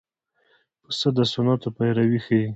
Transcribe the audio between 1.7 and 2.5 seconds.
پیروي ښيي.